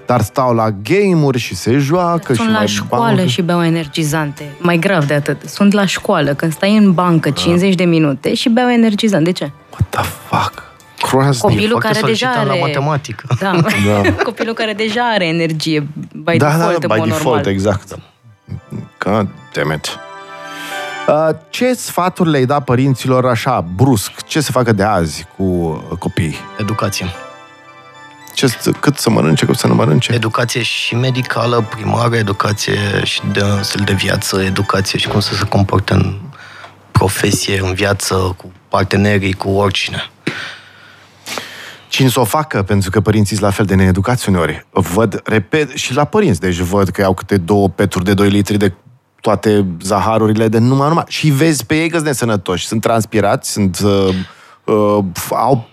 [0.07, 3.29] dar stau la game-uri și se joacă și Sunt la mai școală bang.
[3.29, 4.55] și beau energizante.
[4.59, 5.42] Mai grav de atât.
[5.49, 9.25] Sunt la școală, când stai în bancă 50 de minute și beau energizant.
[9.25, 9.51] De ce?
[9.71, 10.62] What the fuck?
[11.11, 11.40] Groaznic.
[11.40, 12.59] Copilul foarte care deja solicitant are...
[12.59, 13.27] la matematică.
[13.40, 13.61] Da.
[13.87, 14.12] Da.
[14.25, 17.47] Copilul care deja are energie by da, default, da, în by mod default, normal.
[17.47, 17.99] exact.
[18.99, 19.99] God damn it.
[21.09, 24.11] Uh, ce sfaturi le-ai da părinților așa, brusc?
[24.27, 26.37] Ce să facă de azi cu uh, copiii?
[26.59, 27.07] Educație.
[28.35, 30.12] Ce, să- cât să mănânce, cât să nu mănânce?
[30.12, 35.44] Educație și medicală, primară, educație și de stil de viață, educație și cum să se
[35.44, 36.18] comporte în
[36.92, 40.11] profesie, în viață, cu partenerii, cu oricine.
[41.88, 44.66] Cine să o facă, pentru că părinții sunt la fel de needucați uneori.
[44.71, 48.57] Văd, repet, și la părinți, deci văd că iau câte două peturi de 2 litri
[48.57, 48.73] de
[49.29, 51.05] toate zaharurile de numai, numai.
[51.09, 54.14] Și vezi pe ei că sunt nesănătoși, sunt transpirați, sunt, uh,
[54.64, 55.69] uh, au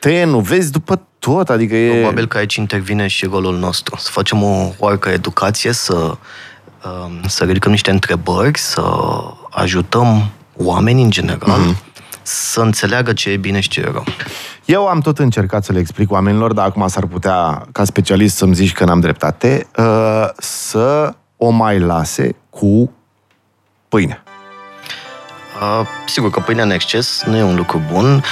[0.00, 1.98] tenul, vezi după tot, adică e...
[1.98, 3.96] Probabil că aici intervine și rolul nostru.
[3.98, 8.82] Să facem o oarcă educație, să, um, să ridicăm niște întrebări, să
[9.50, 11.76] ajutăm oamenii în general Mhm.
[12.22, 14.04] să înțeleagă ce e bine și ce e rău.
[14.64, 18.54] Eu am tot încercat să le explic oamenilor, dar acum s-ar putea, ca specialist, să-mi
[18.54, 22.92] zici că n-am dreptate, uh, să o mai lase cu
[23.88, 24.22] pâine.
[25.60, 28.22] Uh, sigur că pâinea în exces nu e un lucru bun.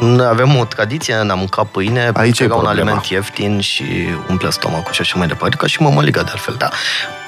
[0.00, 2.88] Noi avem o tradiție în a mânca pâine, Aici e era un problema.
[2.90, 3.84] aliment ieftin și
[4.28, 6.68] umple stomacul și așa mai departe, ca și mămăliga de altfel, da.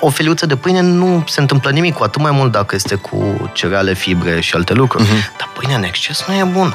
[0.01, 3.51] O feliuță de pâine nu se întâmplă nimic, cu atât mai mult dacă este cu
[3.53, 5.05] cereale, fibre și alte lucruri.
[5.05, 5.13] Mhm.
[5.39, 6.75] Dar pâinea în exces nu e bun.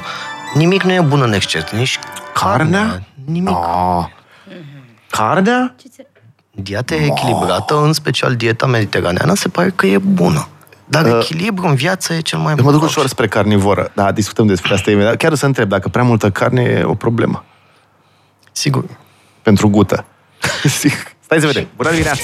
[0.54, 2.00] Nimic nu e bun în exces, nici
[2.34, 2.80] Carnea?
[2.80, 3.58] carnea, nimic.
[3.58, 4.06] Oh.
[5.10, 5.76] Carnea?
[6.62, 10.48] Dieta e echilibrată, în special dieta mediteraneană, se pare că e bună.
[10.86, 12.98] Dar Uh, echilibru în viață e cel mai Eu mă duc important.
[12.98, 13.92] ușor spre carnivoră.
[13.94, 15.16] Da, discutăm despre asta imediat.
[15.16, 17.44] Chiar să întreb dacă prea multă carne e o problemă
[18.52, 18.86] Sigur.
[19.42, 20.06] pentru gută.
[21.26, 21.68] Stai să vedem.
[21.76, 22.22] Bună dimineața!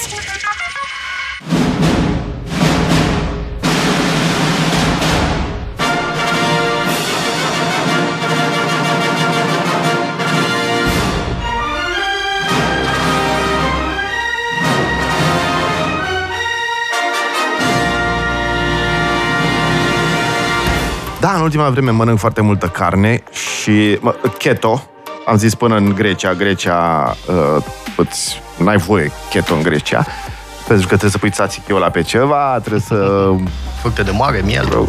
[21.44, 24.82] Ultima vreme mănânc foarte multă carne și mă, keto,
[25.26, 27.64] am zis până în Grecia, Grecia, uh,
[27.96, 30.06] îți, n-ai voie keto în Grecia,
[30.66, 33.30] pentru că trebuie să pui tzatziki la pe ceva, trebuie să
[33.80, 34.88] Fructe de mare, miel.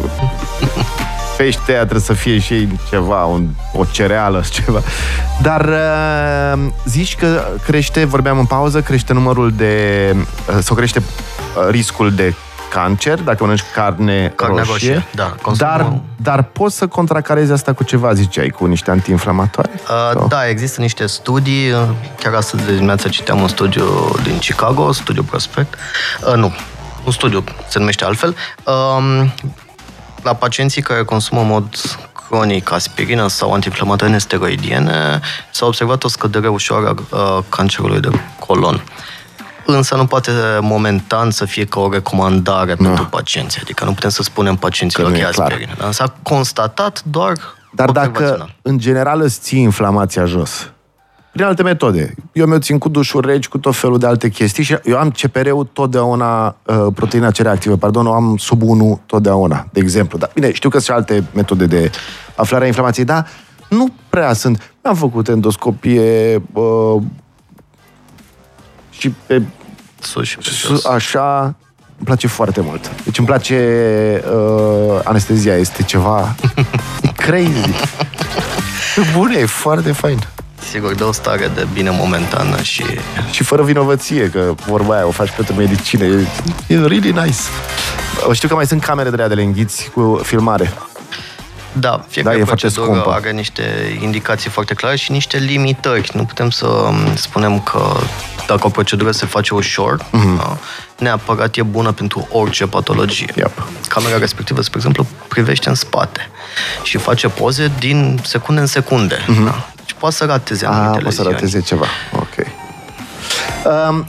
[1.36, 4.80] pește aia trebuie să fie și ceva, un, o cereală, ceva.
[5.42, 11.70] Dar uh, zici că crește, vorbeam în pauză, crește numărul de, uh, sau crește uh,
[11.70, 12.34] riscul de
[12.70, 14.72] cancer dacă mănânci carne, Carne roșie.
[14.72, 19.70] roșie, da, consumul- Dar, dar poți să contracarezi asta cu ceva, ziceai, cu niște antiinflamatoare?
[19.74, 20.26] Uh, Sau?
[20.28, 21.70] da, există niște studii.
[21.70, 21.78] uh,
[22.22, 25.74] Chiar astăzi de dimineață citeam un studiu din Chicago, studiu prospect.
[26.28, 26.52] Uh, nu,
[27.04, 28.36] un studiu se numește altfel.
[28.64, 29.32] Um,
[30.22, 31.66] la pacienții care consumă în mod
[32.28, 38.82] cronic aspirină sau antiinflamatori nesteroidiene s-a observat o scădere ușoară a uh, cancerului de colon.
[39.66, 43.58] Însă nu poate momentan să fie ca o recomandare pentru pacienți.
[43.62, 45.46] Adică nu putem să spunem pacienților Că că nu e e clar.
[45.50, 45.74] aspirină.
[45.78, 47.32] Dar s-a constatat doar
[47.72, 48.54] Dar dacă, observațional.
[48.62, 50.70] în general, îți ții inflamația jos,
[51.32, 52.14] prin alte metode.
[52.32, 55.10] Eu mi-o țin cu dușuri reci, cu tot felul de alte chestii și eu am
[55.10, 60.18] CPR-ul totdeauna, uh, proteina C reactivă, pardon, o am sub 1 totdeauna, de exemplu.
[60.18, 61.90] Dar, bine, știu că sunt și alte metode de
[62.36, 63.26] aflare a inflamației, dar
[63.68, 64.72] nu prea sunt.
[64.82, 67.02] Am făcut endoscopie uh,
[68.98, 69.42] și pe
[70.00, 70.84] Sus și pe Su- jos.
[70.84, 71.42] Așa,
[71.96, 72.90] îmi place foarte mult.
[73.04, 73.56] Deci îmi place
[74.34, 76.34] uh, anestezia, este ceva
[77.02, 77.70] e crazy.
[79.16, 80.18] Bune, e foarte fain.
[80.70, 82.84] Sigur, dă o stare de bine momentană și
[83.30, 86.04] Și fără vinovăție, că vorba aia o faci pentru medicină.
[86.04, 86.26] E,
[86.66, 87.38] e really nice.
[88.28, 90.72] Uh, Știu că mai sunt camere de alea de le înghiți cu filmare.
[91.72, 93.18] da, fiecare Da, e foarte procedură scumpă.
[93.18, 93.62] are niște
[94.02, 96.10] indicații foarte clare și niște limitări.
[96.14, 97.96] Nu putem să um, spunem că
[98.46, 100.04] dacă o procedură se face ușor,
[100.36, 100.56] da,
[100.98, 103.26] neapărat e bună pentru orice patologie.
[103.30, 103.38] Mhm.
[103.38, 103.66] Yep.
[103.88, 106.30] Camera respectivă, spre exemplu, privește în spate
[106.82, 109.16] și face poze din secunde în secunde.
[109.44, 109.66] Da?
[109.76, 110.74] Deci poate să rateze Mhm.
[110.74, 111.40] A, anumite poți să leziuni.
[111.40, 111.86] rateze ceva.
[112.12, 112.46] Ok.
[113.90, 114.06] Um,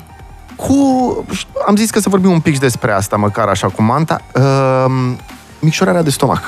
[0.56, 1.26] cu...
[1.68, 4.22] Am zis că să vorbim un pic despre asta, măcar așa cu Manta.
[4.34, 4.86] Uh,
[5.60, 6.42] micșorarea de stomac.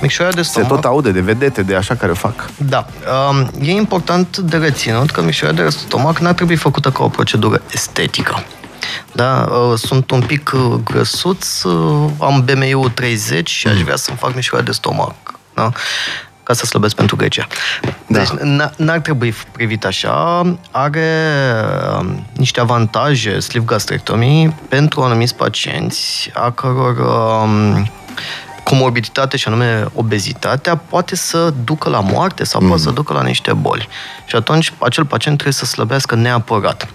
[0.00, 0.68] Micșorarea de stomac...
[0.68, 2.50] Se tot aude de vedete, de așa care o fac.
[2.56, 2.86] Da.
[3.30, 7.62] Um, e important de reținut că micșorarea de stomac n-ar trebui făcută ca o procedură
[7.72, 8.44] estetică.
[9.12, 14.16] Da, uh, sunt un pic uh, grăsuț, uh, am BMI-ul 30 și aș vrea să-mi
[14.16, 15.14] fac mișcare de stomac.
[15.54, 15.72] Da?
[16.46, 17.46] ca să slăbesc pentru Grecia.
[18.06, 18.18] Da.
[18.18, 18.28] Deci
[18.76, 20.42] n-ar trebui privit așa.
[20.70, 21.10] Are
[21.98, 27.90] um, niște avantaje sleeve gastrectomii pentru anumiți pacienți a căror um,
[28.68, 32.68] comorbiditate și anume obezitatea poate să ducă la moarte sau mm.
[32.68, 33.88] poate să ducă la niște boli.
[34.24, 36.88] Și atunci acel pacient trebuie să slăbească neapărat.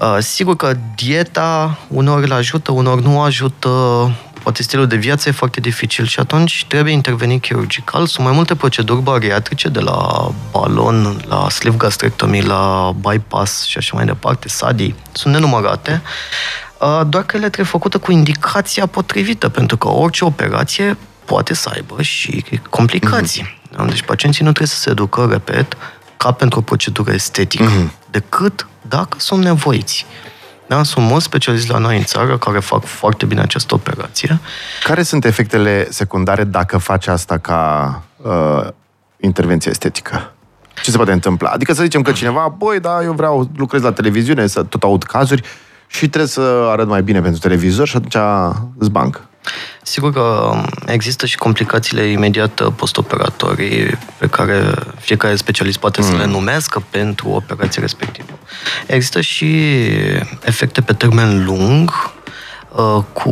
[0.00, 3.68] Uh, sigur că dieta uneori îl ajută, uneori nu ajută,
[4.42, 8.06] poate stilul de viață e foarte dificil și atunci trebuie intervenit chirurgical.
[8.06, 13.96] Sunt mai multe proceduri bariatrice, de la balon, la sleeve gastrectomie, la bypass și așa
[13.96, 16.69] mai departe, SADI, sunt nenumărate, uh,
[17.06, 22.02] doar că ele trebuie făcute cu indicația potrivită, pentru că orice operație poate să aibă
[22.02, 23.42] și complicații.
[23.42, 23.88] Mm-hmm.
[23.88, 25.76] Deci pacienții nu trebuie să se ducă, repet,
[26.16, 28.10] ca pentru o procedură estetică, mm-hmm.
[28.10, 30.06] decât dacă sunt nevoiți.
[30.66, 30.82] Da?
[30.82, 34.38] Sunt mulți specialiști la noi în țară care fac foarte bine această operație.
[34.84, 38.68] Care sunt efectele secundare dacă faci asta ca uh,
[39.20, 40.32] intervenție estetică?
[40.82, 41.50] Ce se poate întâmpla?
[41.50, 45.02] Adică să zicem că cineva, băi, da, eu vreau, lucrez la televiziune, să tot aud
[45.02, 45.42] cazuri
[45.90, 48.16] și trebuie să arăt mai bine pentru televizor și atunci
[48.78, 49.20] îți banc.
[49.82, 50.52] Sigur că
[50.86, 54.62] există și complicațiile imediat postoperatorii pe care
[54.98, 56.06] fiecare specialist poate mm.
[56.06, 56.30] să le mm.
[56.30, 58.38] numească pentru operație respectivă.
[58.86, 59.72] Există și
[60.42, 62.12] efecte pe termen lung,
[62.70, 63.30] uh, cu,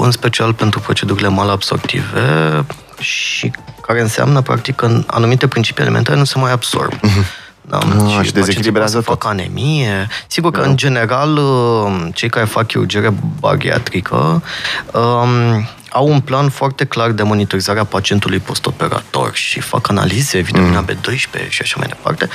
[0.00, 2.64] în special pentru procedurile malabsorptive
[2.98, 6.92] și care înseamnă practic că anumite principii alimentare nu se mai absorb.
[6.92, 7.45] Mm-hmm.
[7.68, 9.04] Da, ah, și, și dezechilibrează tot.
[9.04, 10.08] Fac anemie.
[10.26, 10.66] Sigur că, da.
[10.66, 14.42] în general, uh, cei care fac chirurgie bariatrică
[14.92, 20.80] um, au un plan foarte clar de monitorizare a pacientului postoperator și fac analize, vitamina
[20.80, 20.86] mm.
[20.86, 22.28] B12 și așa mai departe,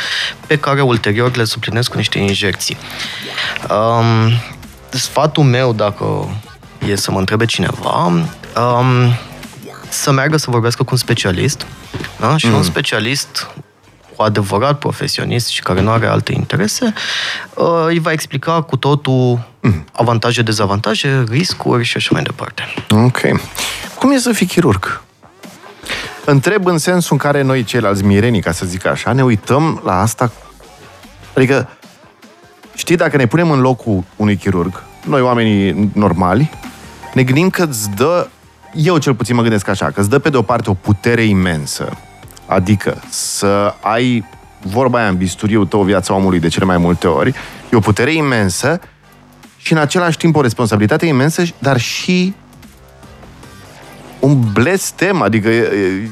[0.47, 2.77] pe care ulterior le suplinesc cu niște injecții.
[3.69, 4.31] Um,
[4.89, 6.35] sfatul meu, dacă
[6.89, 9.13] e să mă întrebe cineva, um,
[9.89, 11.65] să meargă să vorbească cu un specialist
[12.19, 12.37] da?
[12.37, 12.53] și mm.
[12.53, 13.47] un specialist
[14.21, 16.93] cu adevărat profesionist și care nu are alte interese,
[17.53, 19.85] uh, îi va explica cu totul mm.
[19.91, 22.63] avantaje, dezavantaje, riscuri și așa mai departe.
[22.89, 23.19] Ok.
[23.99, 25.01] Cum e să fii chirurg?
[26.25, 30.01] Întreb în sensul în care noi, ceilalți mirenii, ca să zic așa, ne uităm la
[30.01, 30.31] asta.
[31.35, 31.69] Adică,
[32.75, 36.51] știi, dacă ne punem în locul unui chirurg, noi oamenii normali,
[37.13, 38.27] ne gândim că îți dă,
[38.73, 41.23] eu cel puțin mă gândesc așa, că îți dă pe de o parte o putere
[41.23, 41.97] imensă,
[42.51, 44.25] Adică să ai
[44.61, 47.33] vorba aia în bisturiul tău, viața omului de cele mai multe ori,
[47.71, 48.79] e o putere imensă
[49.57, 52.33] și în același timp o responsabilitate imensă, dar și
[54.19, 56.09] un blestem, adică e,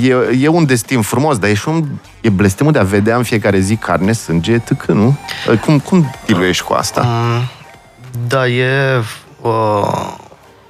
[0.00, 1.84] e, e un destin frumos, dar e și un
[2.20, 5.18] e blestemul de a vedea în fiecare zi carne, sânge, tâcă, nu?
[5.64, 7.02] Cum, cum diluiești cu asta?
[7.04, 7.42] Mm,
[8.26, 9.02] da, e,
[9.40, 10.14] uh,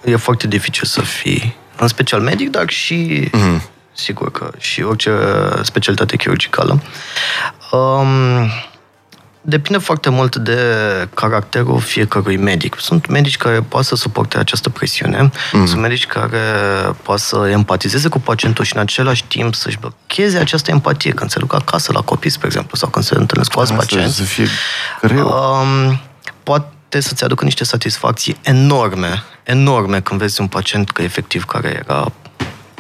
[0.05, 3.61] e foarte dificil să fii, în special medic, dar și mm
[3.93, 5.13] sigur că și orice
[5.63, 6.83] specialitate chirurgicală.
[7.73, 8.51] Um,
[9.43, 10.59] depinde foarte mult de
[11.15, 12.77] caracterul fiecărui medic.
[12.79, 15.67] Sunt medici care pot să suporte această presiune, mm.
[15.67, 16.39] sunt medici care
[17.03, 21.39] pot să empatizeze cu pacientul și în același timp să-și blocheze această empatie când se
[21.39, 24.17] duc acasă la copii, spre exemplu, sau când se întâlnesc cu alți pacienți.
[24.17, 24.47] Să fie
[25.03, 25.27] greu.
[25.27, 26.01] Um,
[26.43, 32.13] poate să-ți aducă niște satisfacții enorme, enorme când vezi un pacient că efectiv care era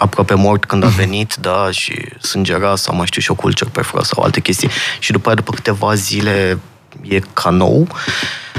[0.03, 0.97] aproape mort când a mhm.
[0.97, 4.71] venit, da, și sângera sau mai știu și o culcer perforat sau alte chestii.
[4.99, 6.59] Și după aia, după câteva zile,
[7.03, 7.87] e ca nou.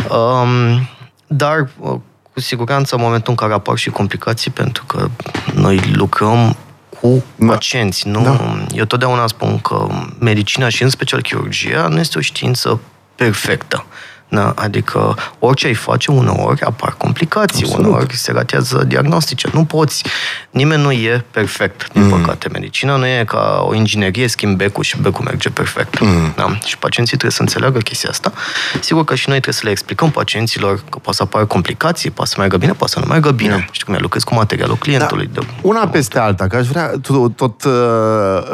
[0.10, 0.90] Um,
[1.28, 2.00] dar, uh,
[2.34, 5.10] cu siguranță, în momentul în care apar și complicații, pentru că
[5.54, 6.56] noi lucrăm
[7.02, 7.46] cu da.
[7.46, 8.08] pacienți.
[8.08, 8.24] Nu?
[8.24, 8.66] Da.
[8.74, 9.88] Eu totdeauna spun că
[10.20, 12.80] medicina și în special chirurgia nu este o știință
[13.16, 13.86] perfectă.
[14.34, 14.54] Da?
[14.56, 17.86] Adică orice ai face, uneori apar complicații, Absolut.
[17.86, 19.50] uneori se ratează diagnostice.
[19.54, 20.04] Nu poți,
[20.50, 22.10] nimeni nu e perfect, din mm.
[22.10, 22.50] păcate.
[22.52, 26.00] Medicina nu e ca o inginerie, schimb becul și becul merge perfect.
[26.00, 26.34] Mm.
[26.36, 26.58] Da?
[26.66, 28.32] Și pacienții trebuie să înțeleagă chestia asta.
[28.80, 32.30] Sigur că și noi trebuie să le explicăm pacienților că poate să apară complicații, poate
[32.30, 33.56] să meargă bine, poate să nu meargă bine.
[33.56, 33.66] Da.
[33.72, 35.30] Știi cum e, lucrezi cu materialul clientului.
[35.34, 35.42] Da.
[35.42, 35.48] De...
[35.62, 37.72] Una peste alta, că aș vrea tot, tot uh,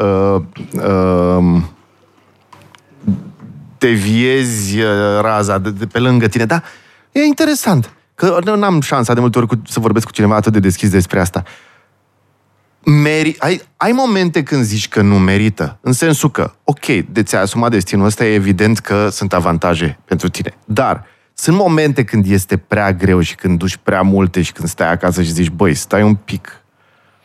[0.02, 1.62] uh, uh,
[3.80, 4.88] deviezi uh,
[5.22, 6.46] raza de, de pe lângă tine.
[6.46, 6.62] Da,
[7.12, 7.94] e interesant.
[8.16, 10.90] Că nu am șansa de multe ori cu, să vorbesc cu cineva atât de deschis
[10.90, 11.44] despre asta.
[12.84, 15.78] Meri, ai, ai momente când zici că nu merită.
[15.82, 20.30] În sensul că, ok, de ți-ai asumat destinul ăsta, e evident că sunt avantaje pentru
[20.30, 20.54] tine.
[20.66, 24.92] Dar sunt momente când este prea greu și când duci prea multe și când stai
[24.92, 26.64] acasă și zici, băi, stai un pic.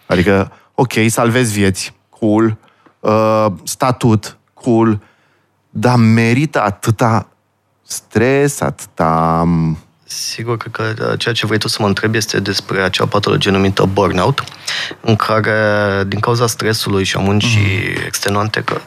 [0.06, 2.58] Adică, ok, salvezi vieți, cool,
[3.00, 5.00] uh, statut, cool,
[5.76, 7.28] dar merită atâta
[7.82, 9.40] stres, atâta...
[9.44, 13.50] um, Sigur că, că ceea ce vrei tu să mă întrebi este despre acea patologie
[13.50, 14.44] numită burnout,
[15.00, 15.58] în care,
[16.06, 18.02] din cauza stresului și a muncii mm.
[18.06, 18.80] extenuante, că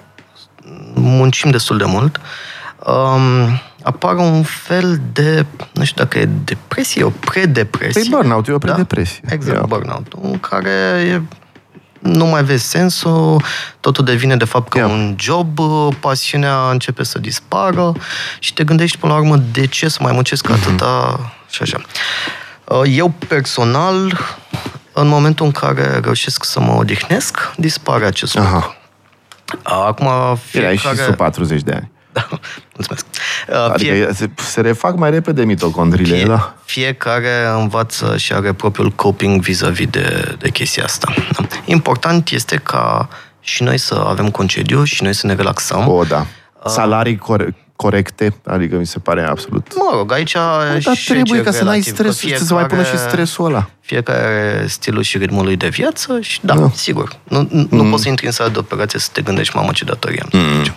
[0.94, 2.20] muncim destul de mult,
[2.86, 8.02] um, apare un fel de, nu știu dacă e depresie, o predepresie.
[8.02, 9.22] Păi burnout, e o predepresie.
[9.26, 9.34] Da?
[9.34, 9.66] Exact, Ia.
[9.66, 10.14] burnout.
[10.22, 11.22] În care e,
[12.00, 13.42] nu mai vezi sensul,
[13.80, 14.88] totul devine de fapt ca Ia.
[14.88, 15.60] un job,
[16.00, 17.94] pasiunea începe să dispară
[18.40, 21.82] și te gândești până la urmă de ce să mai muncesc atâta și așa.
[22.64, 24.18] Uh, Eu personal,
[24.94, 28.56] în momentul în care reușesc să mă odihnesc, dispare acest lucru.
[28.56, 28.76] Aha.
[29.64, 30.08] Acum
[30.52, 31.08] Erai și fiecare...
[31.08, 31.92] sub 40 de ani.
[32.78, 33.06] Da, mulțumesc.
[33.50, 36.56] Uh, Adică fie- se, se refac mai repede mitocondriile, fie, da?
[36.66, 41.14] Fiecare învață și are propriul coping vis-a-vis de, de chestia asta.
[41.66, 43.10] Important este ca
[43.40, 45.88] și noi să avem concediu și noi să ne relaxăm.
[45.88, 46.26] O, da.
[46.66, 49.74] Salarii core- corecte, adică mi se pare absolut...
[49.76, 52.46] Mă rog, aici Dar și trebuie aici ca e să n-ai relativ, că stresul, să
[52.46, 53.70] se mai pună și stresul ăla.
[53.80, 56.70] Fiecare are stilul și ritmul lui de viață și da, Da.
[56.74, 57.16] sigur.
[57.24, 59.84] Nu, nu, nu poți să intri în sala de operație să te gândești, mamă, ce
[59.84, 60.40] datorie am.
[60.40, 60.74] Mm.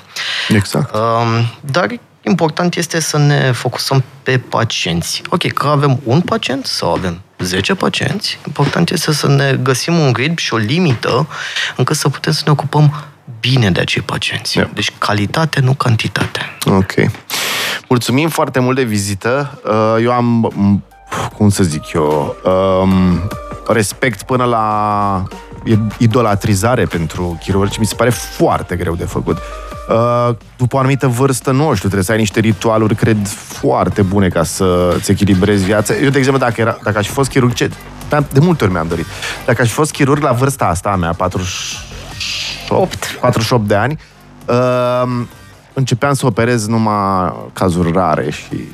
[0.57, 0.95] Exact.
[0.95, 1.87] Um, dar
[2.23, 5.23] important este să ne focusăm pe pacienți.
[5.29, 10.13] Ok, că avem un pacient sau avem 10 pacienți, important este să ne găsim un
[10.17, 11.29] ritm și o limită
[11.77, 13.05] încât să putem să ne ocupăm
[13.41, 14.57] bine de acei pacienți.
[14.57, 14.71] Yeah.
[14.75, 16.41] Deci calitate, nu cantitate.
[16.65, 16.93] Ok.
[17.89, 19.61] Mulțumim foarte mult de vizită.
[19.65, 20.85] Uh, Eu am, m,
[21.37, 22.37] cum să zic eu,
[22.83, 23.21] um,
[23.67, 25.23] respect până la
[25.99, 27.79] idolatrizare pentru chirurgi.
[27.79, 29.39] Mi se pare foarte greu de făcut.
[29.89, 34.29] Uh, După o anumită vârstă, nu știu, trebuie să ai niște ritualuri, cred, foarte bune
[34.29, 35.95] ca să-ți echilibrezi viața.
[35.95, 37.71] Eu, de exemplu, dacă, era, dacă aș fi fost chirurg, ce,
[38.33, 39.07] de multe ori mi-am dorit.
[39.47, 41.13] Dacă aș fi fost chirurg la vârsta asta a mea,
[42.21, 43.99] 48, 48 de ani,
[44.47, 45.25] uh,
[45.73, 48.69] începeam să operez numai cazuri rare și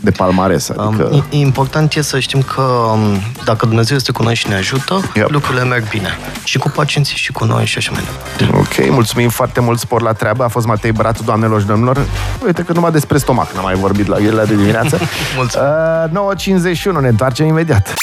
[0.00, 1.08] de palmares, adică...
[1.12, 3.00] Um, i- important e să știm că um,
[3.44, 5.30] dacă Dumnezeu este cu noi și ne ajută, Yep.
[5.30, 6.08] lucrurile merg bine.
[6.44, 8.56] Și cu pacienții, și cu noi, și așa mai departe.
[8.80, 10.44] Ok, mulțumim foarte mult, spor la treabă.
[10.44, 12.06] A fost Matei Bratu, doamnelor și domnilor.
[12.44, 14.98] Uite că numai despre stomac n-am mai vorbit la el de dimineață.
[15.36, 15.66] Mulțumim.
[16.26, 16.34] Uh,
[16.96, 17.94] 9.51, ne întoarcem imediat.